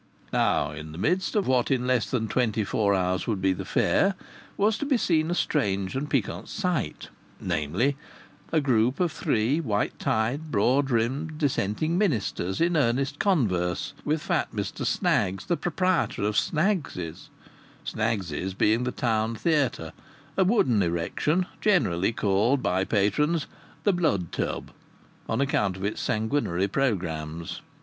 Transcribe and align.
Now, 0.33 0.71
in 0.71 0.93
the 0.93 0.97
midst 0.97 1.35
of 1.35 1.45
what 1.45 1.69
in 1.69 1.85
less 1.85 2.09
than 2.09 2.27
twenty 2.27 2.63
four 2.63 2.95
hours 2.95 3.27
would 3.27 3.39
be 3.39 3.53
the 3.53 3.65
Fair, 3.65 4.15
was 4.57 4.75
to 4.79 4.85
be 4.87 4.97
seen 4.97 5.29
a 5.29 5.35
strange 5.35 5.95
and 5.95 6.09
piquant 6.09 6.49
sight 6.49 7.09
namely, 7.39 7.97
a 8.51 8.59
group 8.61 8.99
of 8.99 9.11
three 9.11 9.59
white 9.59 9.99
tied, 9.99 10.49
broad 10.49 10.87
brimmed 10.87 11.37
dissenting 11.37 11.99
ministers 11.99 12.59
in 12.59 12.75
earnest 12.75 13.19
converse 13.19 13.93
with 14.03 14.23
fat 14.23 14.51
Mr 14.51 14.87
Snaggs, 14.87 15.45
the 15.45 15.55
proprietor 15.55 16.23
of 16.23 16.35
Snaggs's 16.35 17.29
Snaggs's 17.83 18.55
being 18.55 18.85
the 18.85 18.91
town 18.91 19.35
theatre, 19.35 19.93
a 20.35 20.43
wooden 20.43 20.81
erection, 20.81 21.45
generally 21.61 22.11
called 22.11 22.63
by 22.63 22.83
patrons 22.83 23.45
the 23.83 23.93
"Blood 23.93 24.31
Tub," 24.31 24.71
on 25.29 25.41
account 25.41 25.77
of 25.77 25.85
its 25.85 26.01
sanguinary 26.01 26.67
programmes. 26.67 27.61